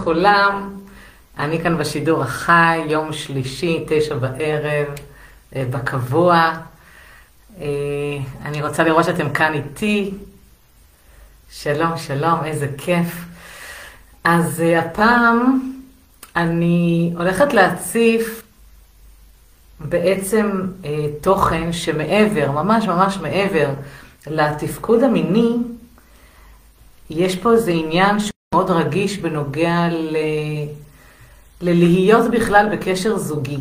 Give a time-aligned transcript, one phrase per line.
[0.00, 0.76] לכולם.
[1.38, 4.86] אני כאן בשידור החי, יום שלישי, תשע בערב,
[5.56, 6.52] אה, בקבוע.
[7.60, 7.66] אה,
[8.44, 10.10] אני רוצה לראות שאתם כאן איתי.
[11.50, 13.24] שלום, שלום, איזה כיף.
[14.24, 15.60] אז אה, הפעם
[16.36, 18.42] אני הולכת להציף
[19.80, 20.66] בעצם
[21.20, 23.70] תוכן שמעבר, ממש ממש מעבר
[24.26, 25.56] לתפקוד המיני,
[27.10, 30.16] יש פה איזה עניין שהוא מאוד רגיש בנוגע ל...
[31.60, 33.56] ללהיות בכלל בקשר זוגי.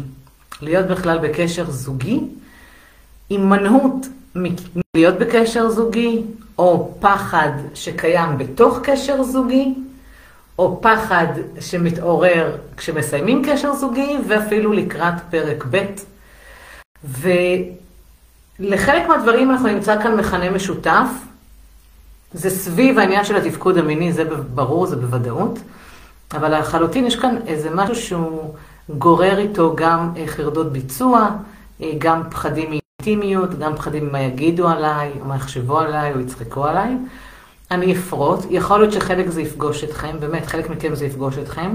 [0.61, 2.19] להיות בכלל בקשר זוגי,
[3.29, 6.21] הימנעות מלהיות בקשר זוגי,
[6.57, 9.73] או פחד שקיים בתוך קשר זוגי,
[10.59, 11.27] או פחד
[11.59, 15.85] שמתעורר כשמסיימים קשר זוגי, ואפילו לקראת פרק ב'.
[18.59, 21.09] ולחלק מהדברים אנחנו נמצא כאן מכנה משותף,
[22.33, 25.59] זה סביב העניין של התפקוד המיני, זה ברור, זה בוודאות,
[26.33, 28.53] אבל לחלוטין יש כאן איזה משהו שהוא
[28.89, 31.29] גורר איתו גם אה, חרדות ביצוע,
[31.81, 36.65] אה, גם פחדים מאינטימיות, גם פחדים ממה יגידו עליי, או מה יחשבו עליי, או יצחקו
[36.65, 36.97] עליי.
[37.71, 41.71] אני אפרוט, יכול להיות שחלק זה יפגוש אתכם, באמת, חלק מכם זה יפגוש אתכם,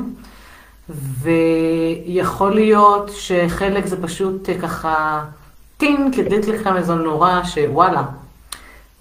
[1.21, 5.25] ויכול להיות שחלק זה פשוט אה, ככה
[5.77, 8.03] טין, כדי לכם איזו נורה שוואלה,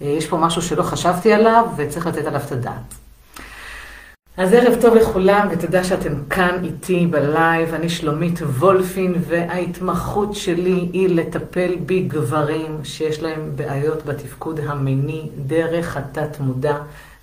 [0.08, 2.94] יש פה משהו שלא חשבתי עליו וצריך לתת עליו את הדעת.
[4.36, 7.74] אז ערב טוב לכולם ותודה שאתם כאן איתי בלייב.
[7.74, 16.40] אני שלומית וולפין וההתמחות שלי היא לטפל בגברים שיש להם בעיות בתפקוד המיני דרך התת
[16.40, 16.76] מודע,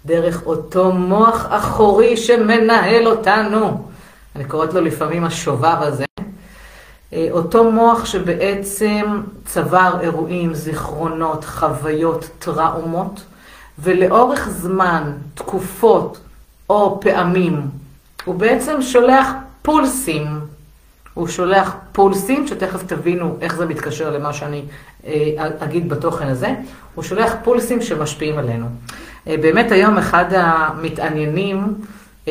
[0.06, 3.88] דרך אותו מוח אחורי שמנהל אותנו.
[4.36, 6.11] אני קוראת לו לפעמים השובב הזה.
[7.14, 13.22] אה, אותו מוח שבעצם צבר אירועים, זיכרונות, חוויות, טראומות,
[13.80, 16.20] ולאורך זמן, תקופות
[16.70, 17.62] או פעמים,
[18.26, 19.28] הוא בעצם שולח
[19.62, 20.40] פולסים.
[21.14, 24.62] הוא שולח פולסים, שתכף תבינו איך זה מתקשר למה שאני
[25.06, 26.56] אה, אגיד בתוכן הזה,
[26.96, 28.66] הוא שולח פולסים שמשפיעים עלינו.
[29.28, 31.76] אה, באמת היום אחד המתעניינים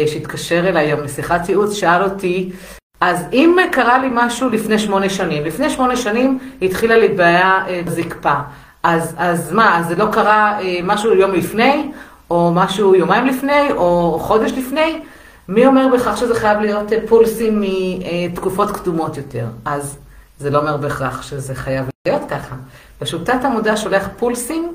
[0.06, 2.52] שהתקשר אליי היום לשיחת ייעוץ, שאל אותי,
[3.00, 7.82] אז אם קרה לי משהו לפני שמונה שנים, לפני שמונה שנים התחילה לי בעיה אה,
[7.86, 8.34] בזקפה,
[8.82, 11.90] אז, אז מה, אז זה לא קרה אה, משהו יום לפני,
[12.30, 15.00] או משהו יומיים לפני, או חודש לפני?
[15.48, 19.46] מי אומר בכך שזה חייב להיות אה, פולסים מתקופות קדומות יותר?
[19.64, 19.96] אז
[20.38, 22.54] זה לא אומר בהכרח שזה חייב להיות ככה.
[22.98, 24.72] פשוט תת המודע שולח פולסים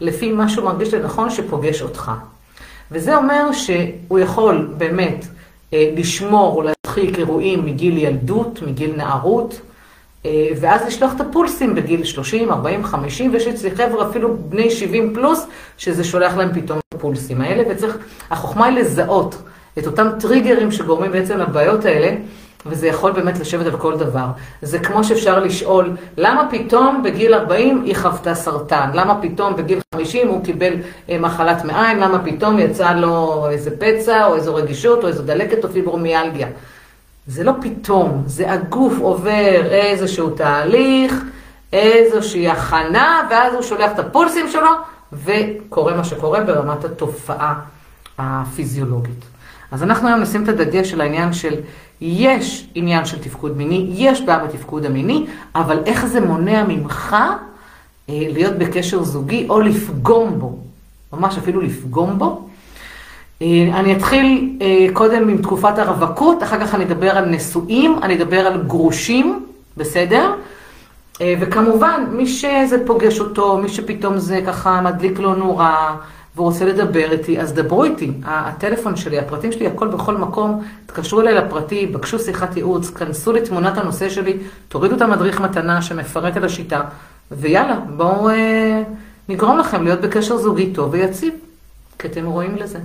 [0.00, 2.12] לפי מה שהוא מרגיש לנכון שפוגש אותך.
[2.90, 5.26] וזה אומר שהוא יכול באמת
[5.72, 9.60] לשמור או להדחיק אירועים מגיל ילדות, מגיל נערות,
[10.26, 15.14] אה, ואז לשלוח את הפולסים בגיל 30, 40, 50, ויש אצלי חבר'ה אפילו בני 70
[15.14, 15.46] פלוס,
[15.78, 17.98] שזה שולח להם פתאום את הפולסים האלה, וצריך,
[18.30, 19.42] החוכמה היא לזהות
[19.78, 22.16] את אותם טריגרים שגורמים בעצם לבעיות האלה,
[22.66, 24.26] וזה יכול באמת לשבת על כל דבר.
[24.62, 28.90] זה כמו שאפשר לשאול, למה פתאום בגיל 40 היא חוותה סרטן?
[28.94, 30.72] למה פתאום בגיל 50 הוא קיבל
[31.10, 31.98] אה, מחלת מעיים?
[31.98, 36.48] למה פתאום יצא לו איזה פצע, או איזו רגישות, או איזו דלקת, או פיברומיאלגיה?
[37.28, 41.24] זה לא פתאום, זה הגוף עובר איזשהו תהליך,
[41.72, 44.70] איזושהי הכנה, ואז הוא שולח את הפולסים שלו,
[45.12, 47.60] וקורה מה שקורה ברמת התופעה
[48.18, 49.24] הפיזיולוגית.
[49.72, 51.54] אז אנחנו היום נשים את הדגש על העניין של
[52.00, 57.26] יש עניין של תפקוד מיני, יש בעיה בתפקוד המיני, אבל איך זה מונע ממך אה,
[58.08, 60.58] להיות בקשר זוגי או לפגום בו,
[61.12, 62.47] ממש אפילו לפגום בו.
[63.42, 68.14] אה, אני אתחיל אה, קודם עם תקופת הרווקות, אחר כך אני אדבר על נשואים, אני
[68.14, 70.32] אדבר על גרושים, בסדר?
[71.40, 75.96] וכמובן, מי שזה פוגש אותו, מי שפתאום זה ככה מדליק לו נורה,
[76.38, 78.10] והוא רוצה לדבר איתי, אז דברו איתי.
[78.24, 80.64] הטלפון שלי, הפרטים שלי, הכל בכל מקום.
[80.86, 84.36] תקשרו אליי לפרטי, בקשו שיחת ייעוץ, כנסו לתמונת הנושא שלי,
[84.68, 86.80] תורידו את המדריך מתנה שמפרט על השיטה,
[87.30, 88.82] ויאללה, בואו אה,
[89.28, 91.34] נגרום לכם להיות בקשר זוגי טוב ויציב,
[91.98, 92.78] כי אתם רואים לזה.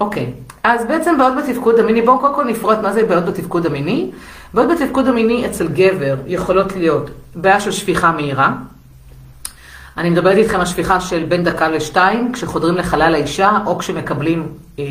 [0.00, 0.32] אוקיי,
[0.62, 4.10] אז בעצם בעיות בתפקוד המיני, בואו קודם כל נפרוט מה זה בעיות בתפקוד המיני.
[4.54, 8.52] בעיות בתפקוד המיני אצל גבר יכולות להיות בעיה של שפיכה מהירה.
[9.96, 14.84] אני מדברת איתכם על שפיכה של בין דקה לשתיים, כשחודרים לחלל האישה, או כשמקבלים אה,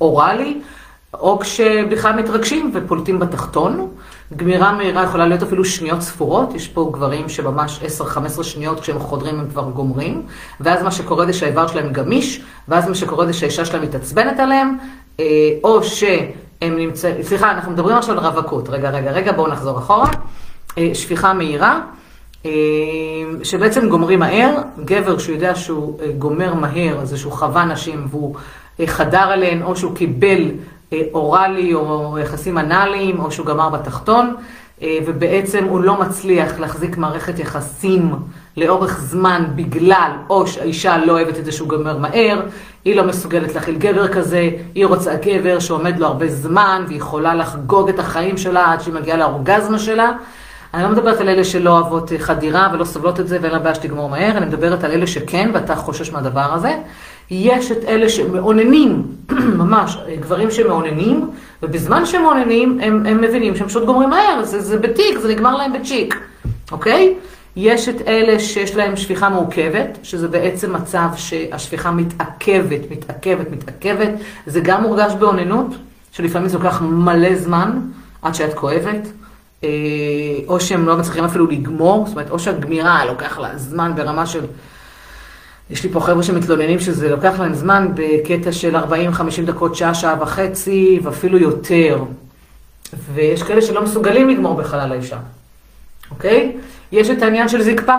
[0.00, 0.60] אוראלי,
[1.14, 3.88] או כשבכלל מתרגשים ופולטים בתחתון.
[4.36, 7.80] גמירה מהירה יכולה להיות אפילו שניות ספורות, יש פה גברים שממש
[8.38, 10.22] 10-15 שניות כשהם חודרים הם כבר גומרים,
[10.60, 14.76] ואז מה שקורה זה שהאיבר שלהם גמיש, ואז מה שקורה זה שהאישה שלהם מתעצבנת עליהם,
[15.20, 15.24] אה,
[15.64, 16.30] או שהם
[16.62, 20.10] נמצאים, סליחה, אנחנו מדברים עכשיו על רווקות, רגע, רגע, רגע, בואו נחזור אחורה.
[20.78, 21.80] אה, שפיכה מהירה.
[22.46, 22.50] אה,
[23.42, 28.36] שבעצם גומרים מהר, גבר שהוא יודע שהוא גומר מהר, זה שהוא חווה נשים והוא
[28.86, 30.50] חדר אליהן, או שהוא קיבל
[31.12, 34.34] אוראלי או יחסים אנאליים, או שהוא גמר בתחתון,
[35.06, 38.14] ובעצם הוא לא מצליח להחזיק מערכת יחסים
[38.56, 42.40] לאורך זמן בגלל, או שהאישה לא אוהבת את זה שהוא גומר מהר,
[42.84, 47.34] היא לא מסוגלת להכיל גבר כזה, היא רוצה גבר שעומד לו הרבה זמן, והיא יכולה
[47.34, 50.12] לחגוג את החיים שלה עד שהיא מגיעה לאורגזמה שלה.
[50.74, 53.74] אני לא מדברת על אלה שלא אוהבות חדירה ולא סובלות את זה ואין לה בעיה
[53.74, 56.78] שתגמור מהר, אני מדברת על אלה שכן ואתה חושש מהדבר הזה.
[57.30, 59.02] יש את אלה שמעוננים,
[59.62, 61.30] ממש, גברים שמעוננים,
[61.62, 65.56] ובזמן שהם מעוננים הם, הם מבינים שהם פשוט גומרים מהר, זה, זה בתיק, זה נגמר
[65.56, 66.16] להם בצ'יק,
[66.72, 67.14] אוקיי?
[67.56, 74.10] יש את אלה שיש להם שפיכה מורכבת, שזה בעצם מצב שהשפיכה מתעכבת, מתעכבת, מתעכבת.
[74.46, 75.66] זה גם מורגש באוננות,
[76.12, 77.80] שלפעמים זה לוקח מלא זמן
[78.22, 79.08] עד שאת כואבת,
[79.64, 79.68] אה,
[80.48, 84.40] או שהם לא מצליחים אפילו לגמור, זאת אומרת, או שהגמירה לוקח לה זמן ברמה של...
[85.70, 88.80] יש לי פה חבר'ה שמתלוננים שזה לוקח להם זמן בקטע של 40-50
[89.46, 92.04] דקות, שעה, שעה וחצי, ואפילו יותר.
[93.14, 95.18] ויש כאלה שלא מסוגלים לגמור בחלל האישה,
[96.10, 96.56] אוקיי?
[96.92, 97.94] יש את העניין של זקפה.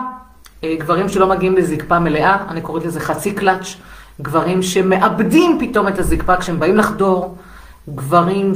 [0.64, 3.76] אה, גברים שלא מגיעים לזקפה מלאה, אני קוראת לזה חצי קלאץ',
[4.22, 7.36] גברים שמאבדים פתאום את הזקפה כשהם באים לחדור,
[7.90, 8.56] גברים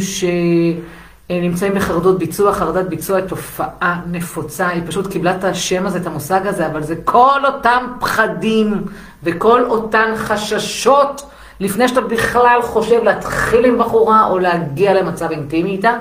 [1.32, 6.08] שנמצאים בחרדות ביצוע, חרדת ביצוע היא תופעה נפוצה, היא פשוט קיבלה את השם הזה, את
[6.08, 8.84] המושג הזה, אבל זה כל אותם פחדים
[9.24, 11.30] וכל אותן חששות
[11.60, 15.94] לפני שאתה בכלל חושב להתחיל עם בחורה או להגיע למצב אינטימי איתה,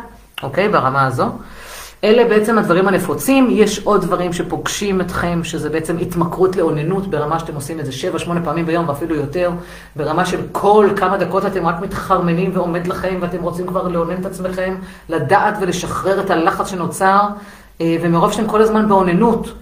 [0.42, 0.68] אוקיי?
[0.68, 1.24] ברמה הזו.
[2.04, 7.54] אלה בעצם הדברים הנפוצים, יש עוד דברים שפוגשים אתכם, שזה בעצם התמכרות לאוננות, ברמה שאתם
[7.54, 7.92] עושים את זה
[8.26, 9.50] 7-8 פעמים ביום ואפילו יותר,
[9.96, 14.26] ברמה של כל כמה דקות אתם רק מתחרמנים ועומד לכם ואתם רוצים כבר לאונן את
[14.26, 14.74] עצמכם,
[15.08, 17.20] לדעת ולשחרר את הלחץ שנוצר,
[17.80, 19.52] אה, ומרוב שאתם כל הזמן באוננות,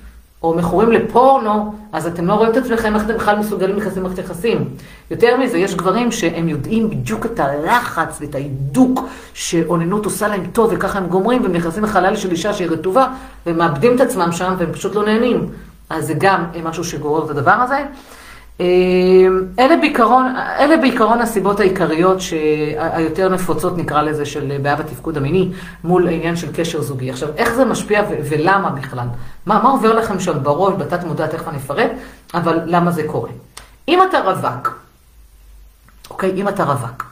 [0.42, 4.18] או מכורים לפורנו, אז אתם לא רואים את עצמכם איך אתם בכלל מסוגלים להיכנס למערכת
[4.18, 4.68] יחסים.
[5.10, 9.00] יותר מזה, יש גברים שהם יודעים בדיוק את הלחץ ואת ההידוק
[9.34, 13.06] שאוננות עושה להם טוב, וככה הם גומרים, והם נכנסים לחלל של אישה שהיא רטובה,
[13.46, 15.48] ומאבדים את עצמם שם, והם פשוט לא נהנים.
[15.90, 17.84] אז זה גם משהו שגורר את הדבר הזה.
[18.60, 22.18] אמ, אלה בעיקרון, אלה בעיקרון הסיבות העיקריות
[22.76, 25.50] היותר נפוצות, נקרא לזה, של בעיה בתפקוד המיני,
[25.84, 27.10] מול העניין של קשר זוגי.
[27.10, 29.06] עכשיו, איך זה משפיע ולמה בכלל?
[29.46, 31.90] מה, מה עובר לכם שם בראש, בתת מודע, תכף אני אפרט,
[32.34, 33.30] אבל למה זה קורה?
[33.88, 34.78] אם אתה רווק,
[36.10, 37.04] אוקיי, אם אתה רווק,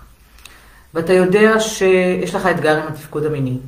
[0.94, 3.58] ואתה יודע שיש לך אתגר עם התפקוד המיני,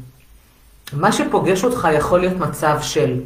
[0.93, 3.21] מה שפוגש אותך יכול להיות מצב של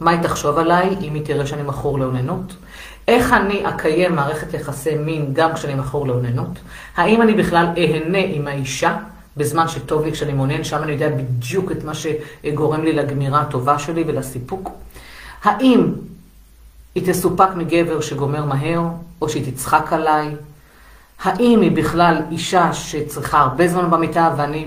[0.00, 2.56] מה היא תחשוב עליי אם היא תראה שאני מכור לאוננות?
[3.08, 6.58] איך אני אקיים מערכת יחסי מין גם כשאני מכור לאוננות?
[6.96, 8.96] האם אני בכלל אהנה עם האישה
[9.36, 10.64] בזמן שטוב לי כשאני מונן?
[10.64, 14.70] שם אני יודע בדיוק את מה שגורם לי לגמירה הטובה שלי ולסיפוק.
[15.44, 15.92] האם
[16.94, 18.82] היא תסופק מגבר שגומר מהר,
[19.22, 20.34] או שהיא תצחק עליי?
[21.22, 24.66] האם היא בכלל אישה שצריכה הרבה זמן במיטה ואני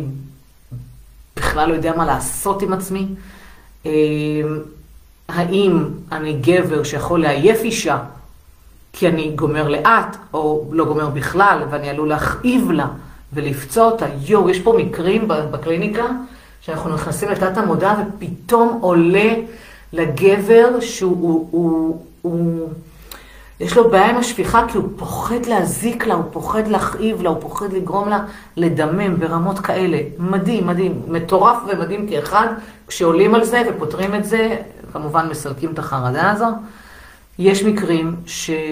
[1.36, 3.08] בכלל לא יודע מה לעשות עם עצמי?
[5.30, 7.98] האם אני גבר שיכול לעייף אישה
[8.94, 12.88] כי אני גומר לאט, או לא גומר בכלל, ואני עלול להכאיב לה
[13.34, 14.06] ולפצוע אותה.
[14.26, 16.06] יואו, יש פה מקרים בקליניקה
[16.62, 19.34] שאנחנו נכנסים לתת המודע ופתאום עולה
[19.94, 21.18] לגבר שהוא...
[21.22, 22.70] הוא, הוא, הוא,
[23.60, 27.38] יש לו בעיה עם השפיכה כי הוא פוחד להזיק לה, הוא פוחד להכאיב לה, הוא
[27.42, 28.25] פוחד לגרום לה
[28.58, 29.98] לדמם ברמות כאלה.
[30.20, 32.48] מדהים, מדהים, מטורף ומדהים כאחד.
[32.88, 34.56] כשעולים על זה ופותרים את זה,
[34.93, 36.46] כמובן מסלקים את החרדה הזו.
[37.39, 38.69] יש מקרים שגברים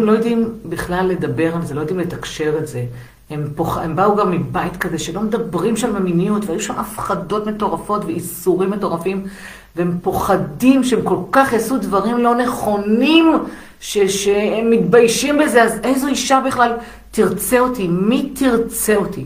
[0.00, 2.84] אה, לא יודעים בכלל לדבר על זה, לא יודעים לתקשר את זה.
[3.30, 3.78] הם, פוח...
[3.78, 9.26] הם באו גם מבית כזה שלא מדברים שם במיניות, והיו שם הפחדות מטורפות ואיסורים מטורפים,
[9.76, 13.32] והם פוחדים שהם כל כך יעשו דברים לא נכונים,
[13.80, 13.98] ש...
[13.98, 16.76] שהם מתביישים בזה, אז איזו אישה בכלל
[17.10, 17.88] תרצה אותי?
[17.88, 19.24] מי תרצה אותי?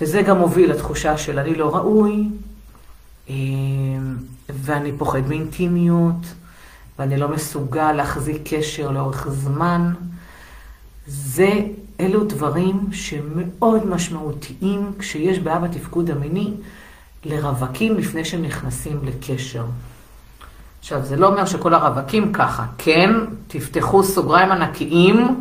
[0.00, 2.28] וזה גם מוביל לתחושה של אני לא ראוי,
[3.28, 4.16] אמ,
[4.48, 6.34] ואני פוחד מאינטימיות,
[6.98, 9.92] ואני לא מסוגל להחזיק קשר לאורך זמן.
[11.06, 11.60] זה,
[12.00, 16.54] אלו דברים שמאוד משמעותיים כשיש בעיה בתפקוד המיני
[17.24, 19.64] לרווקים לפני שהם נכנסים לקשר.
[20.78, 22.66] עכשיו, זה לא אומר שכל הרווקים ככה.
[22.78, 23.10] כן,
[23.48, 25.37] תפתחו סוגריים ענקיים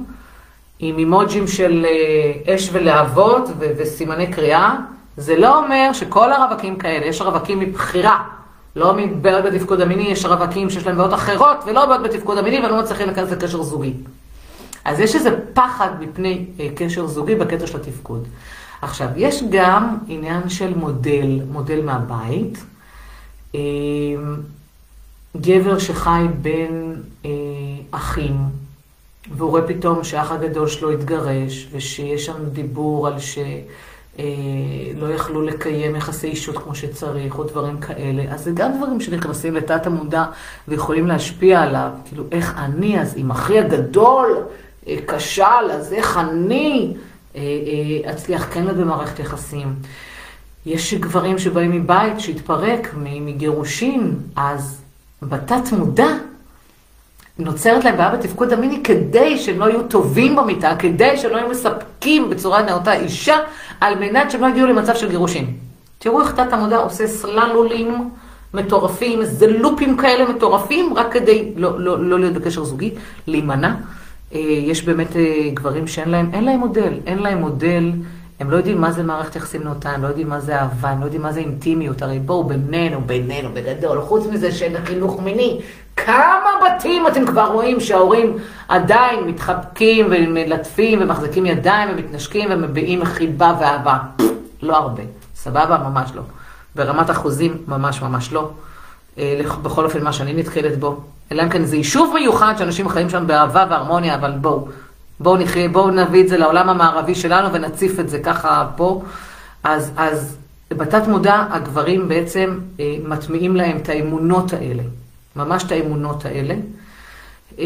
[0.79, 4.75] עם אימוג'ים של אה, אש ולהבות וסימני קריאה.
[5.17, 8.23] זה לא אומר שכל הרווקים כאלה, יש רווקים מבחירה,
[8.75, 12.79] לא מבעיות בתפקוד המיני, יש רווקים שיש להם בעיות אחרות ולא בעיות בתפקוד המיני ולא
[12.79, 13.93] מצליחים להיכנס לקשר זוגי.
[14.85, 18.27] אז יש איזה פחד מפני אה, קשר זוגי בקטע של התפקוד.
[18.81, 22.63] עכשיו, יש גם עניין של מודל, מודל מהבית.
[23.55, 23.59] אה,
[25.41, 26.95] גבר שחי בין
[27.91, 28.35] אחים,
[29.31, 33.45] והוא רואה פתאום שהאח הגדול שלו התגרש, ושיש שם דיבור על שלא
[35.05, 38.23] אה, יכלו לקיים יחסי אישות כמו שצריך, או דברים כאלה.
[38.29, 40.25] אז זה גם דברים שנכנסים לתת המודע
[40.67, 41.89] ויכולים להשפיע עליו.
[42.05, 44.37] כאילו, איך אני, אז אם אחי הגדול
[44.87, 46.93] אה, כשל, אז איך אני
[47.35, 47.41] אה,
[48.11, 49.75] אצליח כן להיות במערכת יחסים.
[50.65, 54.81] יש גברים שבאים מבית שהתפרק, מגירושין, אז
[55.21, 56.07] בתת מודע
[57.39, 61.49] נוצרת להם בעיה בתפקוד המיני כדי שהם לא יהיו טובים במיטה, כדי שהם לא יהיו
[61.49, 63.35] מספקים בצורה נאותה אישה,
[63.81, 65.53] על מנת שהם לא יגיעו למצב של גירושין.
[65.99, 68.09] תראו איך תת המודע עושה סללולים
[68.53, 72.93] מטורפים, איזה לופים כאלה מטורפים, רק כדי לא, לא, לא להיות בקשר זוגי,
[73.27, 73.75] להימנע.
[74.33, 77.91] אה, יש באמת אה, גברים שאין להם, אין להם מודל, אין להם מודל.
[78.39, 80.99] הם לא יודעים מה זה מערכת יחסים נאותה, הם לא יודעים מה זה אהבה, הם
[80.99, 85.61] לא יודעים מה זה אינטימיות, הרי בואו בינינו, בינינו, בגדול, חוץ מזה שאין חינוך מיני,
[85.97, 88.37] כמה בתים אתם כבר רואים שההורים
[88.67, 93.97] עדיין מתחבקים ומלטפים ומחזיקים ידיים ומתנשקים ומביעים חיבה ואהבה?
[94.61, 95.03] לא הרבה,
[95.35, 95.77] סבבה?
[95.77, 96.21] ממש לא.
[96.75, 98.49] ברמת אחוזים, ממש ממש לא.
[99.17, 101.01] אה, בכל אופן, מה שאני נתקלת בו.
[101.31, 104.67] אלא אם כן זה יישוב מיוחד שאנשים חיים שם באהבה והרמוניה, אבל בואו.
[105.19, 109.03] בואו נחיה, בואו נביא את זה לעולם המערבי שלנו ונציף את זה ככה פה.
[109.63, 110.37] אז, אז
[110.71, 114.83] בתת מודע הגברים בעצם אה, מטמיעים להם את האמונות האלה,
[115.37, 116.55] ממש את האמונות האלה.
[117.59, 117.65] אה,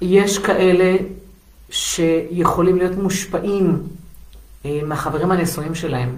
[0.00, 0.96] יש כאלה
[1.70, 3.82] שיכולים להיות מושפעים
[4.64, 6.14] אה, מהחברים הנשואים שלהם,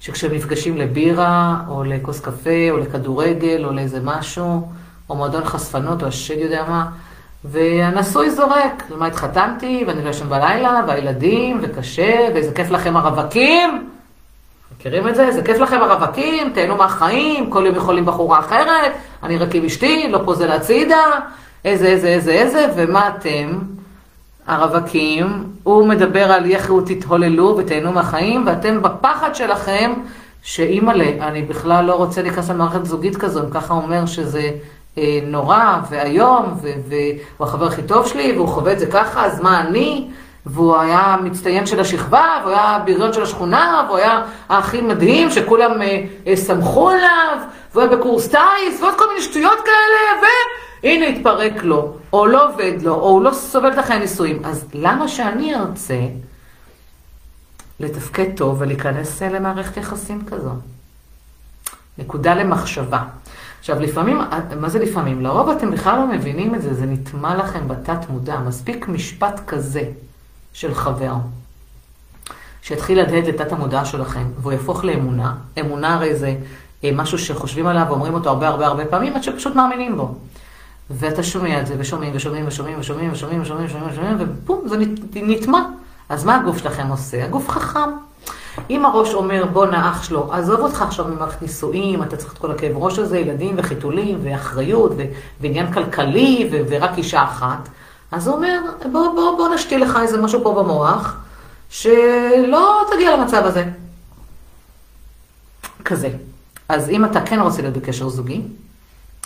[0.00, 4.68] שכשהם נפגשים לבירה, או לכוס קפה, או לכדורגל, או לאיזה משהו,
[5.10, 6.90] או מועדון חשפנות, או השד יודע מה,
[7.44, 13.88] והנשוי זורק, למה התחתנתי, ואני לא ישן בלילה, והילדים, וקשה, ואיזה כיף לכם הרווקים.
[14.78, 15.26] מכירים את זה?
[15.26, 18.92] איזה כיף לכם הרווקים, תהנו מהחיים, כל יום יכולים בחורה אחרת,
[19.22, 21.04] אני רק עם אשתי, לא פוזל הצידה,
[21.64, 23.58] איזה, איזה, איזה, איזה, ומה אתם?
[24.46, 29.92] הרווקים, הוא מדבר על יחו תתהוללו ותהנו מהחיים, ואתם בפחד שלכם,
[30.42, 34.50] שאימא'לה, אני בכלל לא רוצה להיכנס למערכת זוגית כזו, אם ככה אומר שזה
[34.98, 36.44] אה, נורא ואיום,
[36.88, 40.08] והוא החבר הכי טוב שלי, והוא חווה את זה ככה, אז מה אני?
[40.46, 45.82] והוא היה מצטיין של השכבה, והוא היה בריון של השכונה, והוא היה הכי מדהים, שכולם
[45.82, 46.34] אה, אה,
[46.94, 47.38] עליו,
[47.72, 50.28] והוא היה בקורס טיס, ועוד כל מיני שטויות כאלה,
[50.82, 54.42] והנה התפרק לו, או לא עובד לו, או הוא לא סובל את החיי הנישואים.
[54.44, 56.00] אז למה שאני ארצה
[57.80, 60.50] לתפקד טוב ולהיכנס למערכת יחסים כזו?
[61.98, 63.02] נקודה למחשבה.
[63.58, 64.20] עכשיו, לפעמים,
[64.60, 65.20] מה זה לפעמים?
[65.20, 68.38] לרוב אתם בכלל לא מבינים את זה, זה נטמע לכם בתת מודע.
[68.38, 69.82] מספיק משפט כזה
[70.56, 71.12] של חבר,
[72.62, 75.34] שיתחיל להדהד לתת המודע שלכם, והוא יהפוך לאמונה.
[75.60, 76.36] אמונה הרי זה
[76.84, 80.14] אה, משהו שחושבים עליו ואומרים אותו הרבה הרבה הרבה פעמים, עד שפשוט מאמינים בו.
[80.90, 84.76] ואתה שומע את זה, ושומעים, ושומעים, ושומעים, ושומעים, ושומעים, ושומעים, ושומעים, ושומעים, ובום, זה
[85.14, 85.60] נטמע.
[86.08, 87.24] אז מה הגוף שלכם עושה?
[87.24, 87.90] הגוף חכם.
[88.70, 92.50] אם הראש אומר, בואנה אח שלו, עזוב אותך עכשיו ממערכת נישואים, אתה צריך את כל
[92.50, 95.04] הכאב ראש הזה, ילדים וחיתולים ואחריות ו-
[95.40, 97.68] ועניין כלכלי ו- ורק אישה אחת,
[98.12, 98.60] אז הוא אומר,
[98.92, 101.16] בוא, בוא, בוא נשתיל לך איזה משהו פה במוח,
[101.70, 103.64] שלא תגיע למצב הזה.
[105.84, 106.10] כזה.
[106.68, 108.42] אז אם אתה כן רוצה להיות בקשר זוגי,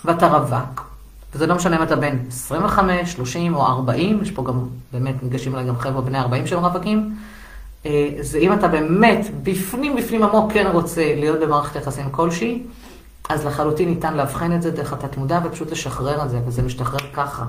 [0.05, 0.91] ואתה רווק,
[1.35, 5.55] וזה לא משנה אם אתה בן 25, 30 או 40, יש פה גם, באמת, ניגשים
[5.55, 7.17] אליי גם חבר'ה בני 40 שהם רווקים,
[7.87, 12.63] אה, זה אם אתה באמת, בפנים בפנים עמוק כן רוצה להיות במערכת יחסים כלשהי,
[13.29, 17.13] אז לחלוטין ניתן לאבחן את זה דרך התת מודע ופשוט לשחרר את זה, וזה משתחרר
[17.13, 17.45] ככה.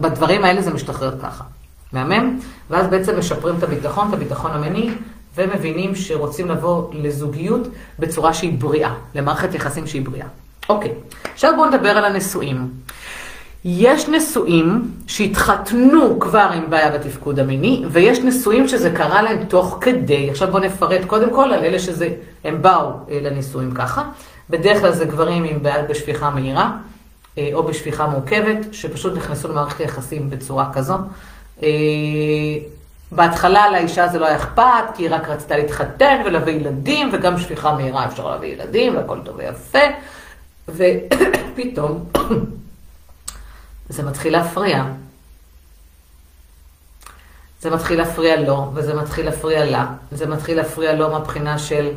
[0.00, 1.44] בדברים האלה זה משתחרר ככה.
[1.92, 2.38] מהמם?
[2.70, 4.90] ואז בעצם משפרים את הביטחון, את הביטחון המיני,
[5.36, 10.26] ומבינים שרוצים לבוא לזוגיות בצורה שהיא בריאה, למערכת יחסים שהיא בריאה.
[10.68, 10.92] אוקיי,
[11.34, 12.68] עכשיו בואו נדבר על הנשואים.
[13.64, 20.30] יש נשואים שהתחתנו כבר עם בעיה בתפקוד המיני, ויש נשואים שזה קרה להם תוך כדי.
[20.30, 22.08] עכשיו בואו נפרט קודם כל על אלה שזה,
[22.44, 24.02] הם באו אה, לנישואים ככה.
[24.50, 26.76] בדרך כלל זה גברים עם בעיה בשפיכה מהירה,
[27.52, 30.94] או בשפיכה מורכבת, שפשוט נכנסו למערכת היחסים בצורה כזו.
[31.62, 31.68] אה,
[33.12, 37.74] בהתחלה לאישה זה לא היה אכפת, כי היא רק רצתה להתחתן ולהביא ילדים, וגם שפיכה
[37.74, 39.78] מהירה אפשר להביא ילדים, והכל טוב ויפה.
[40.68, 42.04] ופתאום...
[43.88, 44.84] זה מתחיל להפריע.
[47.60, 49.86] זה מתחיל להפריע לו, וזה מתחיל להפריע לה.
[50.10, 51.90] זה מתחיל להפריע לו מהבחינה של,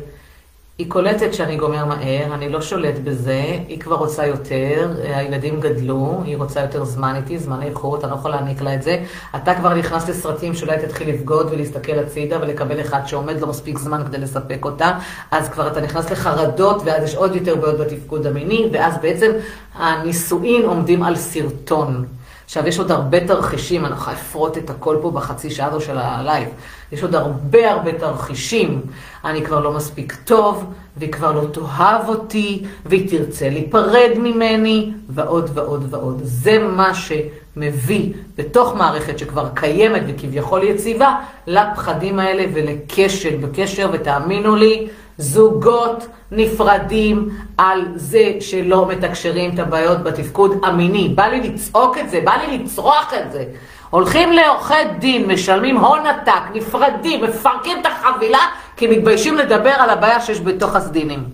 [0.80, 6.20] היא קולטת שאני גומר מהר, אני לא שולט בזה, היא כבר רוצה יותר, הילדים גדלו,
[6.24, 9.02] היא רוצה יותר זמן איתי, זמן איכות, אני לא יכול להעניק לה את זה.
[9.36, 14.02] אתה כבר נכנס לסרטים שאולי תתחיל לבגוד ולהסתכל הצידה ולקבל אחד שעומד לו מספיק זמן
[14.06, 14.98] כדי לספק אותה,
[15.30, 19.30] אז כבר אתה נכנס לחרדות, ואז יש עוד יותר בעיות בתפקוד המיני, ואז בעצם
[19.74, 22.04] הנישואין עומדים על שרטון.
[22.50, 25.98] עכשיו, יש עוד הרבה תרחישים, אני יכולה לפרוט את הכל פה בחצי שעה הזו של
[25.98, 26.48] הלייב.
[26.92, 28.80] יש עוד הרבה הרבה תרחישים.
[29.24, 30.64] אני כבר לא מספיק טוב,
[30.96, 36.20] והיא כבר לא תאהב אותי, והיא תרצה להיפרד ממני, ועוד ועוד ועוד.
[36.22, 41.14] זה מה שמביא בתוך מערכת שכבר קיימת וכביכול יציבה,
[41.46, 44.88] לפחדים האלה ולכשל בקשר, ותאמינו לי,
[45.20, 51.08] זוגות נפרדים על זה שלא מתקשרים את הבעיות בתפקוד המיני.
[51.08, 53.44] בא לי לצעוק את זה, בא לי לצרוח את זה.
[53.90, 58.38] הולכים לעורכי דין, משלמים הון עתק, נפרדים, מפרקים את החבילה,
[58.76, 61.24] כי מתביישים לדבר על הבעיה שיש בתוך הסדינים.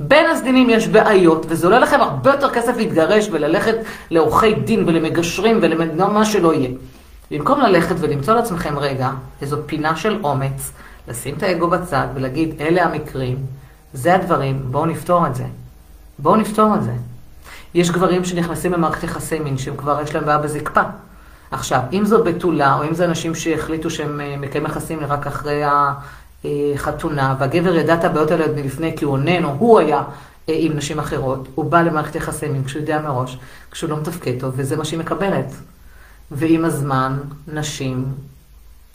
[0.00, 3.76] בין הסדינים יש בעיות, וזה עולה לכם הרבה יותר כסף להתגרש וללכת
[4.10, 6.70] לעורכי דין ולמגשרים ולמה שלא יהיה.
[7.30, 9.10] במקום ללכת ולמצוא לעצמכם רגע
[9.42, 10.72] איזו פינה של אומץ,
[11.08, 13.38] לשים את האגו בצד ולהגיד, אלה המקרים,
[13.92, 15.44] זה הדברים, בואו נפתור את זה.
[16.18, 16.92] בואו נפתור את זה.
[17.74, 20.82] יש גברים שנכנסים למערכת יחסי מין שהם כבר יש להם בעיה בזקפה.
[21.50, 25.62] עכשיו, אם זו בתולה, או אם זה אנשים שהחליטו שהם אה, מקיימים יחסים רק אחרי
[26.44, 30.02] החתונה, והגבר ידע את הבעיות האלה עוד מלפני, כי הוא עונן, או הוא היה
[30.48, 33.38] אה, עם נשים אחרות, הוא בא למערכת יחסי מין כשהוא יודע מראש,
[33.70, 35.52] כשהוא לא מתפקד טוב, וזה מה שהיא מקבלת.
[36.30, 38.04] ועם הזמן, נשים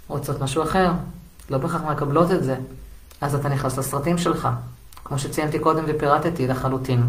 [0.07, 0.91] רוצות משהו אחר.
[1.49, 2.55] לא בהכרח מקבלות את זה.
[3.21, 4.47] אז אתה נכנס לסרטים שלך,
[5.03, 7.03] כמו שציינתי קודם ופירטתי לחלוטין.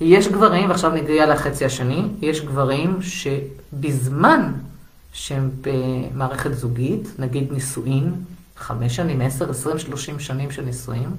[0.00, 4.52] יש גברים, ועכשיו נגיע לחצי השני, יש גברים שבזמן
[5.12, 8.12] שהם במערכת זוגית, נגיד נישואין,
[8.56, 11.10] חמש שנים, עשר, עשרים, שלושים שנים של נישואין,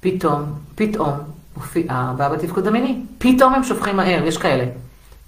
[0.00, 0.42] פתאום,
[0.74, 1.10] פתאום
[1.56, 3.00] מופיעה בעיה בתפקוד המיני.
[3.18, 4.64] פתאום הם שופכים מהר, יש כאלה.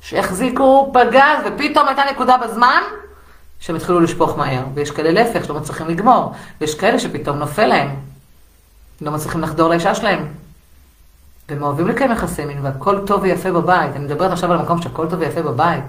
[0.01, 2.81] שהחזיקו פגז ופתאום הייתה נקודה בזמן,
[3.61, 7.91] שהם התחילו לשפוך מהר, ויש כאלה להפך שלא מצליחים לגמור, ויש כאלה שפתאום נופל להם,
[9.01, 10.27] לא מצליחים לחדור לאישה שלהם.
[11.49, 13.97] והם אוהבים לקיים יחסי מין, והכל טוב ויפה בבית.
[13.97, 15.85] אני מדברת עכשיו על המקום שהכל טוב ויפה בבית.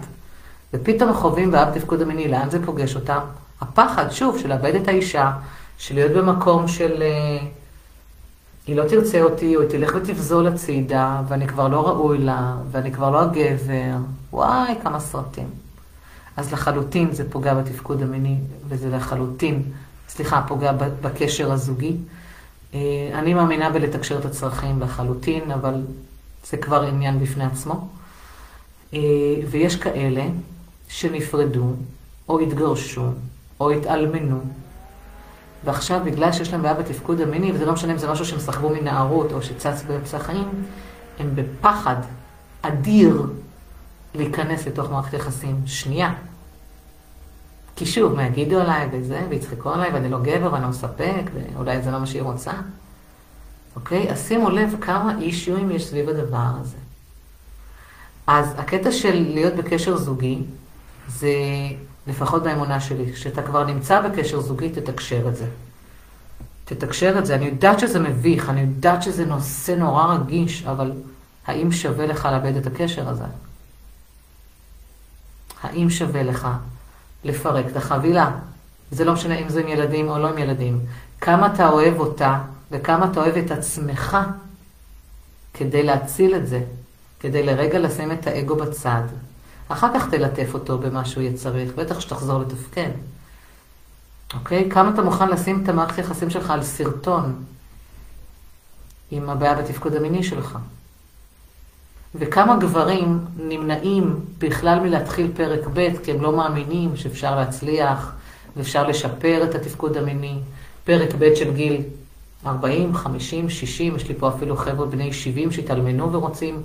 [0.74, 3.20] ופתאום חווים בעיה בתפקוד המיני, לאן זה פוגש אותם?
[3.62, 5.32] הפחד, שוב, של לאבד את האישה,
[5.78, 7.02] של להיות במקום של...
[7.02, 7.40] אה,
[8.68, 12.92] היא לא תרצה אותי, או היא תלך ותבזול הצידה, ואני כבר לא ראוי לה, ואני
[12.92, 13.98] כבר לא הגבר.
[14.34, 15.71] וואי, כמה סרטים.
[16.38, 19.64] אז לחלוטין זה פוגע בתפקוד המיני, וזה לחלוטין,
[20.10, 21.96] סליחה, פוגע בקשר הזוגי.
[22.74, 22.80] אה,
[23.14, 25.82] אני מאמינה בלתקשר את הצרכים לחלוטין, אבל
[26.50, 27.88] זה כבר עניין בפני עצמו.
[28.94, 29.00] אה,
[29.50, 30.26] ויש כאלה
[30.88, 31.74] שנפרדו,
[32.30, 33.06] או התגרשו,
[33.60, 34.40] או התאלמנו,
[35.66, 38.70] ועכשיו בגלל שיש להם בעיה בתפקוד המיני, וזה לא משנה אם זה משהו שהם סחבו
[38.70, 40.48] מנערות או שצץ באמצע החיים,
[41.20, 41.96] הם בפחד
[42.62, 43.24] אדיר
[44.16, 46.14] להיכנס לתוך מערכת יחסים שנייה.
[47.76, 51.82] כי שוב, מה יגידו עליי וזה, ויצחקו עליי, ואני לא גבר ואני לא מספק, ואולי
[51.82, 52.52] זה לא מה שהיא רוצה.
[53.76, 54.12] אוקיי?
[54.12, 56.78] אז שימו לב כמה אישיואים יש סביב הדבר הזה.
[58.28, 60.40] אז הקטע של להיות בקשר זוגי,
[61.08, 61.34] זה
[62.08, 65.46] לפחות באמונה שלי, כשאתה כבר נמצא בקשר זוגי, תתקשר את זה.
[66.66, 67.36] תתקשר את זה.
[67.36, 70.92] אני יודעת שזה מביך, אני יודעת שזה נושא נורא רגיש, אבל
[71.48, 73.24] האם שווה לך לאבד את הקשר הזה?
[75.64, 76.48] האם שווה לך
[77.24, 78.32] לפרק את החבילה?
[78.92, 80.80] זה לא משנה אם זה עם ילדים או לא עם ילדים.
[81.22, 82.40] כמה אתה אוהב אותה
[82.72, 84.18] וכמה אתה אוהב את עצמך
[85.54, 86.62] כדי להציל את זה,
[87.20, 89.04] כדי לרגע לשים את האגו בצד.
[89.68, 92.90] אחר כך תלטף אותו במה שהוא יהיה צריך, בטח שתחזור לתפקד.
[94.34, 94.70] אוקיי?
[94.72, 97.44] כמה אתה מוכן לשים את המערכת היחסים שלך על סרטון
[99.12, 100.58] עם הבעיה בתפקוד המיני שלך?
[102.16, 108.12] וכמה גברים נמנעים בכלל מלהתחיל פרק ב' כי הם לא מאמינים שאפשר להצליח
[108.58, 110.40] ואפשר לשפר את התפקוד המיני.
[110.84, 111.82] פרק ב' של גיל
[112.46, 116.62] 40, 50, 60, יש לי פה אפילו חבר'ה בני 70 שהתאלמנו ורוצים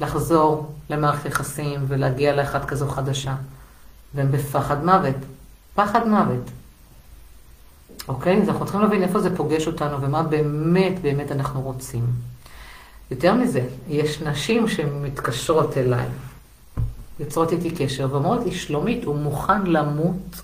[0.00, 3.34] לחזור למערכת יחסים ולהגיע לאחת כזו חדשה.
[4.14, 5.14] והם בפחד מוות.
[5.74, 6.50] פחד מוות.
[8.08, 8.42] אוקיי?
[8.42, 12.04] אז אנחנו צריכים להבין איפה זה פוגש אותנו ומה באמת באמת אנחנו רוצים.
[13.10, 16.06] יותר מזה, יש נשים שמתקשרות אליי,
[17.20, 20.40] יוצרות איתי קשר, ואומרות לי, שלומית, הוא מוכן למות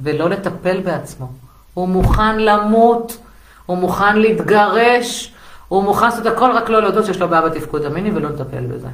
[0.00, 1.28] ולא לטפל בעצמו.
[1.74, 3.18] הוא מוכן למות,
[3.66, 5.32] הוא מוכן להתגרש,
[5.68, 8.88] הוא מוכן לעשות הכל רק לא להודות שיש לו בעיה בתפקוד המיני ולא לטפל בזה.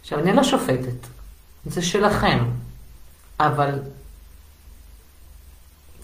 [0.00, 1.06] עכשיו, אני לא שופטת,
[1.66, 2.44] זה שלכם,
[3.40, 3.70] אבל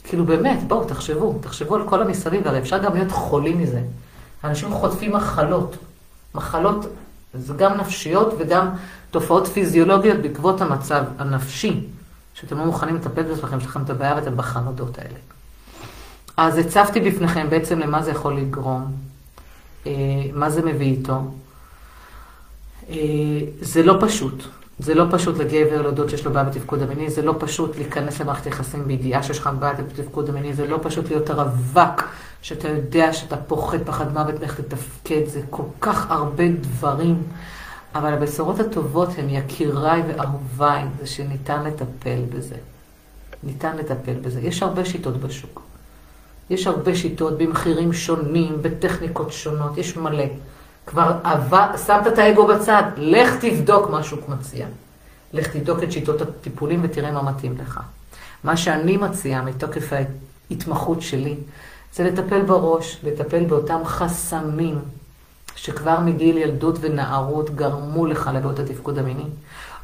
[0.04, 3.80] כאילו באמת, בואו, תחשבו, תחשבו על כל המסביב, הרי אפשר גם להיות חולים מזה.
[4.44, 5.76] אנשים חוטפים מחלות.
[6.34, 6.86] מחלות
[7.34, 8.68] זה גם נפשיות וגם
[9.10, 11.80] תופעות פיזיולוגיות בעקבות המצב הנפשי,
[12.34, 15.18] שאתם לא מוכנים לטפל בעצמכם, יש לכם את הבעיה ואתם בחרדות האלה.
[16.36, 18.92] אז הצפתי בפניכם בעצם למה זה יכול לגרום,
[19.86, 19.92] אה,
[20.32, 21.20] מה זה מביא איתו.
[22.88, 22.96] אה,
[23.60, 24.44] זה לא פשוט.
[24.78, 28.46] זה לא פשוט לגבר להודות שיש לו בעיה בתפקוד המיני, זה לא פשוט להיכנס למערכת
[28.46, 32.02] יחסים בידיעה שיש לך בעיה בתפקוד המיני, זה לא פשוט להיות הרווק,
[32.42, 37.22] שאתה יודע שאתה פוחד פחד מוות מאיך לתפקד, זה כל כך הרבה דברים.
[37.94, 42.56] אבל הבשורות הטובות הן יקיריי ואהוביי, זה שניתן לטפל בזה.
[43.42, 44.40] ניתן לטפל בזה.
[44.40, 45.62] יש הרבה שיטות בשוק.
[46.50, 50.24] יש הרבה שיטות במחירים שונים, בטכניקות שונות, יש מלא.
[50.86, 54.66] כבר עבר, שמת את האגו בצד, לך תבדוק מה שוק מציע.
[55.32, 57.80] לך תבדוק את שיטות הטיפולים ותראה מה מתאים לך.
[58.44, 59.90] מה שאני מציעה מתוקף
[60.50, 61.36] ההתמחות שלי,
[61.94, 64.78] זה לטפל בראש, לטפל באותם חסמים
[65.56, 69.24] שכבר מגיל ילדות ונערות גרמו לך לבעיות התפקוד המיני,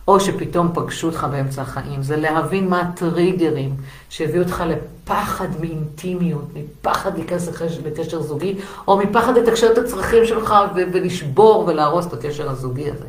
[0.08, 2.02] או שפתאום פגשו אותך באמצע החיים.
[2.02, 3.76] זה להבין מה הטריגרים
[4.10, 7.48] שהביאו אותך לפחד מאינטימיות, מפחד להיכנס
[7.84, 8.54] לקשר זוגי,
[8.88, 13.06] או מפחד לתקשר את הצרכים שלך ולשבור ולהרוס את הקשר הזוגי הזה.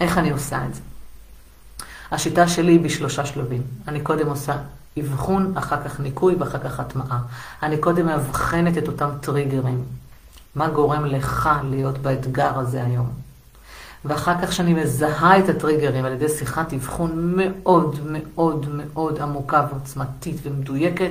[0.00, 0.80] איך אני עושה את זה?
[2.10, 3.62] השיטה שלי היא בשלושה שלבים.
[3.88, 4.56] אני קודם עושה
[4.98, 7.18] אבחון, אחר כך ניקוי ואחר כך הטמעה.
[7.62, 9.84] אני קודם מאבחנת את אותם טריגרים.
[10.54, 13.29] מה גורם לך להיות באתגר הזה היום?
[14.04, 20.36] ואחר כך שאני מזהה את הטריגרים על ידי שיחת אבחון מאוד מאוד מאוד עמוקה ועוצמתית
[20.42, 21.10] ומדויקת,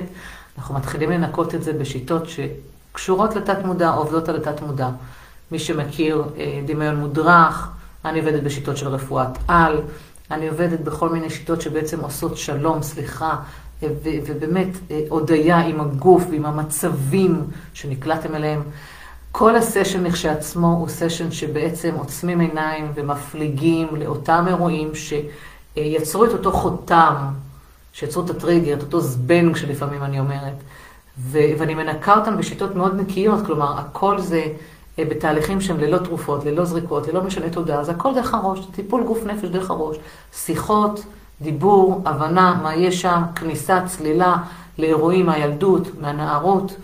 [0.58, 4.88] אנחנו מתחילים לנקות את זה בשיטות שקשורות לתת מודע, עובדות על התת מודע.
[5.52, 7.68] מי שמכיר אה, דמיון מודרך,
[8.04, 9.80] אני עובדת בשיטות של רפואת על,
[10.30, 13.36] אני עובדת בכל מיני שיטות שבעצם עושות שלום, סליחה,
[13.82, 18.62] ובאמת אה, הודיה עם הגוף ועם המצבים שנקלעתם אליהם.
[19.32, 27.14] כל הסשן לכשעצמו הוא סשן שבעצם עוצמים עיניים ומפליגים לאותם אירועים שיצרו את אותו חותם,
[27.92, 30.54] שיצרו את הטריגר, את אותו זבנג שלפעמים אני אומרת.
[31.18, 34.44] ו- ואני מנקה אותם בשיטות מאוד נקיות, כלומר, הכל זה
[34.98, 39.04] אה, בתהליכים שהם ללא תרופות, ללא זריקות, ללא משנה תודעה, זה הכל דרך הראש, טיפול
[39.04, 39.96] גוף נפש דרך הראש.
[40.34, 41.04] שיחות,
[41.40, 44.36] דיבור, הבנה, מה יש שם, כניסה, צלילה
[44.78, 46.76] לאירועים מהילדות, מהנערות.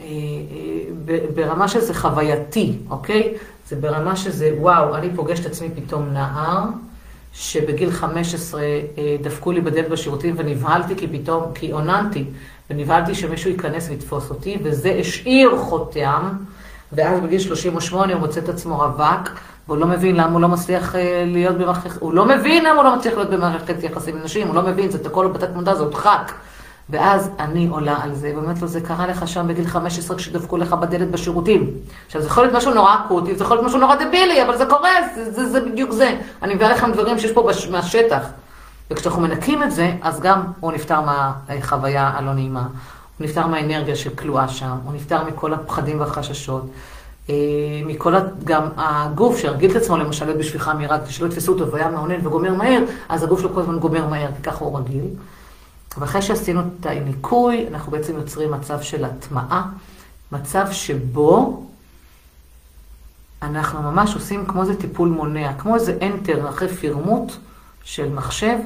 [0.00, 3.34] אה, אה, ברמה שזה חווייתי, אוקיי?
[3.68, 6.62] זה ברמה שזה, וואו, אני פוגש את עצמי פתאום נער,
[7.32, 12.24] שבגיל 15 אה, דפקו לי בדלת בשירותים ונבהלתי כי פתאום, כי אוננתי,
[12.70, 16.28] ונבהלתי שמישהו ייכנס ויתפוס אותי, וזה השאיר חותם,
[16.92, 19.30] ואז בגיל 38 הוא מוצא את עצמו רווק,
[19.68, 20.94] והוא לא מבין למה הוא לא מצליח
[21.26, 24.54] להיות במערכת, הוא לא מבין למה הוא לא מצליח להיות במערכת יחסים עם נשים, הוא
[24.54, 26.32] לא מבין, זה הכל בתת מודע, זה עוד חק.
[26.90, 30.72] ואז אני עולה על זה, ואומרת לו, זה קרה לך שם בגיל 15 כשדפקו לך
[30.72, 31.70] בדלת בשירותים.
[32.06, 34.66] עכשיו, זה יכול להיות משהו נורא אקוטי, זה יכול להיות משהו נורא דבילי, אבל זה
[34.66, 36.16] קורה, זה, זה, זה בדיוק זה.
[36.42, 38.26] אני מביאה לכם דברים שיש פה בש, מהשטח.
[38.90, 42.62] וכשאנחנו מנקים את זה, אז גם הוא נפטר מהחוויה הלא נעימה.
[43.18, 46.66] הוא נפטר מהאנרגיה שכלואה שם, הוא נפטר מכל הפחדים והחששות.
[47.30, 47.34] אה,
[47.86, 51.88] מכל, גם הגוף שהרגיל את עצמו למשל להיות בשפיכה מהירה, כדי שלא יתפסו אותו והיה
[51.88, 55.04] מעונן וגומר מהר, אז הגוף שלו כל הזמן גומר מהר, כי ככה הוא רגיל.
[55.98, 59.68] ואחרי שעשינו את הניקוי, אנחנו בעצם יוצרים מצב של הטמעה,
[60.32, 61.62] מצב שבו
[63.42, 67.32] אנחנו ממש עושים כמו איזה טיפול מונע, כמו איזה enter אחרי פירמוט
[67.84, 68.58] של מחשב,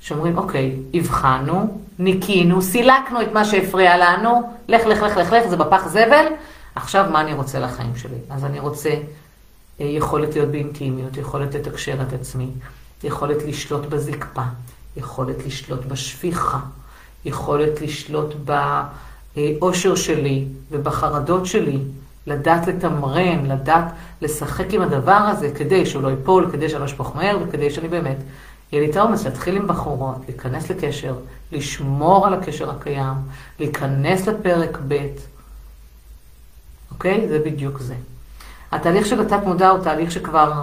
[0.00, 5.56] שאומרים, אוקיי, הבחנו, ניקינו, סילקנו את מה שהפריע לנו, לך, לך, לך, לך, לך, זה
[5.56, 6.26] בפח זבל,
[6.74, 8.16] עכשיו מה אני רוצה לחיים שלי?
[8.30, 12.48] אז אני רוצה אה, יכולת להיות באינטימיות, יכולת לתקשר את עצמי,
[13.04, 14.42] יכולת לשלוט בזקפה,
[14.96, 16.58] יכולת לשלוט בשפיכה,
[17.24, 18.34] יכולת לשלוט
[19.36, 21.78] באושר שלי ובחרדות שלי,
[22.26, 23.84] לדעת לתמרן, לדעת
[24.22, 27.88] לשחק עם הדבר הזה כדי שהוא לא ייפול, כדי שאני לא אשפוך מהר וכדי שאני
[27.88, 28.16] באמת,
[28.72, 31.14] יהיה לי את האומץ להתחיל עם בחורות, להיכנס לקשר,
[31.52, 33.14] לשמור על הקשר הקיים,
[33.60, 35.06] להיכנס לפרק ב',
[36.90, 37.28] אוקיי?
[37.28, 37.94] זה בדיוק זה.
[38.72, 40.62] התהליך של התת מודע הוא תהליך שכבר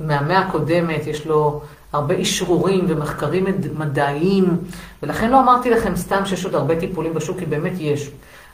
[0.00, 3.44] מהמאה הקודמת יש לו הרבה אישרורים ומחקרים
[3.78, 4.56] מדעיים,
[5.02, 8.10] ולכן לא אמרתי לכם סתם שיש עוד הרבה טיפולים בשוק, כי באמת יש.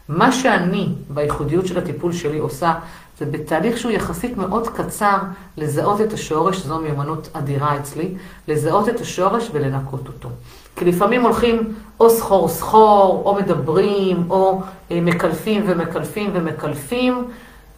[0.08, 2.74] מה שאני, בייחודיות של הטיפול שלי, עושה,
[3.18, 5.18] זה בתהליך שהוא יחסית מאוד קצר,
[5.56, 8.14] לזהות את השורש, זו מיומנות אדירה אצלי,
[8.48, 10.28] לזהות את השורש ולנקות אותו.
[10.76, 17.24] כי לפעמים הולכים או סחור סחור, או מדברים, או אה, מקלפים ומקלפים ומקלפים.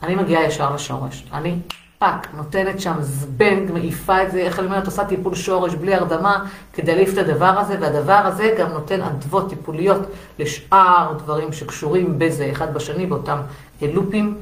[0.02, 1.24] אני מגיעה ישר לשורש.
[1.32, 1.56] אני
[2.00, 6.44] פאק, נותנת שם זבנג, מעיפה את זה, איך אני אומרת, עושה טיפול שורש בלי הרדמה,
[6.72, 10.00] כדי להעיף את הדבר הזה, והדבר הזה גם נותן אדוות טיפוליות
[10.38, 13.38] לשאר דברים שקשורים בזה אחד בשני, באותם
[13.82, 14.34] לופים.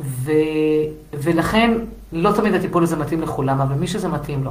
[0.00, 0.32] ו...
[1.12, 1.74] ולכן
[2.12, 4.50] לא תמיד הטיפול הזה מתאים לכולם, אבל מי שזה מתאים לו,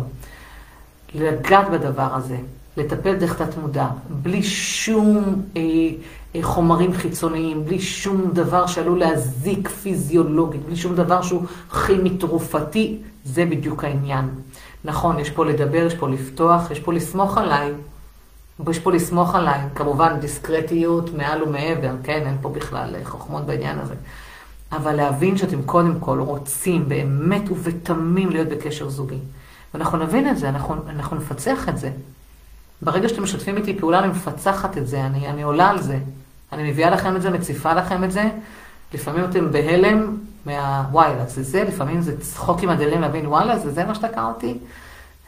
[1.15, 2.37] לגעת בדבר הזה,
[2.77, 5.61] לטפל דרך תת מודע, בלי שום אה,
[6.35, 11.43] אה, חומרים חיצוניים, בלי שום דבר שעלול להזיק פיזיולוגית, בלי שום דבר שהוא
[11.85, 14.29] כימי תרופתי, זה בדיוק העניין.
[14.85, 17.71] נכון, יש פה לדבר, יש פה לפתוח, יש פה לסמוך עליי.
[18.69, 23.95] יש פה לסמוך עליי, כמובן דיסקרטיות מעל ומעבר, כן, אין פה בכלל חוכמות בעניין הזה.
[24.71, 29.19] אבל להבין שאתם קודם כל רוצים באמת ובתמים להיות בקשר זוגי.
[29.73, 31.91] ואנחנו נבין את זה, אנחנו, אנחנו נפצח את זה.
[32.82, 35.99] ברגע שאתם משתפים איתי פעולה, אני מפצחת את זה, אני, אני עולה על זה.
[36.53, 38.30] אני מביאה לכם את זה, מציפה לכם את זה.
[38.93, 43.86] לפעמים אתם בהלם מהוואלה, זה זה, לפעמים זה צחוק עם הדלים להבין, וואלה, זה זה
[43.86, 44.58] מה שתקע אותי.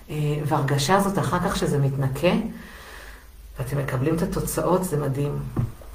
[0.09, 2.31] אה, וההרגשה הזאת אחר כך שזה מתנקה,
[3.59, 5.39] ואתם מקבלים את התוצאות, זה מדהים.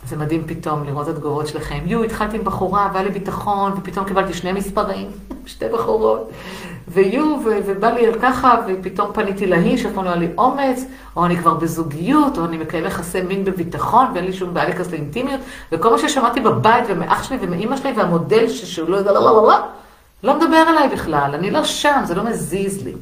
[0.09, 1.79] זה מדהים פתאום לראות את התגובות שלכם.
[1.87, 5.11] יו, התחלתי עם בחורה והיה לי ביטחון, ופתאום קיבלתי שני מספרים,
[5.47, 6.31] שתי בחורות.
[6.89, 10.85] ויו, ובא לי ככה, ופתאום פניתי להיא, שאף פעם לא היה לי אומץ,
[11.17, 14.91] או אני כבר בזוגיות, או אני מקיים יחסי מין בביטחון, ואין לי שום בעיה להיכנס
[14.91, 15.41] לאינטימיות,
[15.73, 19.49] וכל מה ששמעתי בבית, ומאח שלי, ומאימא שלי, והמודל שהוא לא יודע, לא, לא, לא,
[19.49, 19.59] לא,
[20.23, 22.93] לא מדבר אליי בכלל, אני לא שם, זה לא מזיז לי.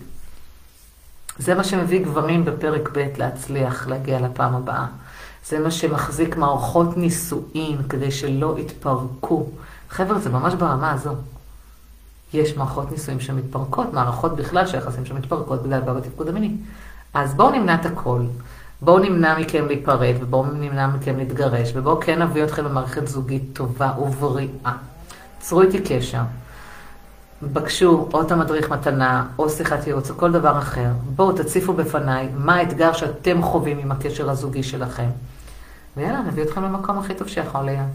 [1.39, 4.87] זה מה שמביא גברים בפרק ב' להצליח להגיע לפעם הבאה.
[5.47, 9.47] זה מה שמחזיק מערכות נישואין כדי שלא יתפרקו.
[9.91, 11.11] חבר'ה, זה ממש ברמה הזו.
[12.35, 16.57] יש מערכות נישואים שמתפרקות, מערכות בכלל של יחסים שמתפרקות בגלל בעיה בתפקוד המיני.
[17.15, 18.21] אז בואו נמנע את הכל.
[18.81, 23.93] בואו נמנע מכם להיפרד, ובואו נמנע מכם להתגרש, ובואו כן נביא אתכם למערכת זוגית טובה
[23.99, 24.73] ובריאה.
[25.41, 26.23] צרו איתי קשר.
[27.43, 30.89] בקשו או את המדריך מתנה, או שיחת ייעוץ, או כל דבר אחר.
[31.17, 35.09] בואו תציפו בפניי מה האתגר שאתם חווים עם הקשר הזוגי שלכם.
[35.97, 37.87] ויאללה, נביא אתכם למקום הכי טוב שיכול להיות.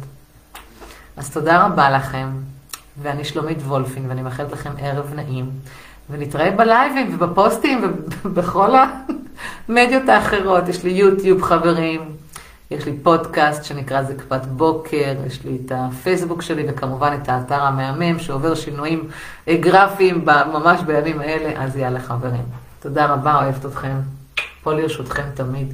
[1.17, 2.27] אז תודה רבה לכם,
[3.01, 5.49] ואני שלומית וולפין, ואני מאחלת לכם ערב נעים.
[6.09, 7.81] ונתראה בלייבים ובפוסטים
[8.25, 8.71] ובכל
[9.69, 10.67] המדיות האחרות.
[10.69, 12.01] יש לי יוטיוב, חברים.
[12.71, 18.19] יש לי פודקאסט שנקרא זקפת בוקר, יש לי את הפייסבוק שלי וכמובן את האתר המהמם
[18.19, 19.09] שעובר שינויים
[19.49, 22.43] גרפיים ממש בימים האלה, אז יאללה חברים.
[22.79, 23.95] תודה רבה, אוהבת אתכם.
[24.63, 25.73] פה לרשותכם תמיד.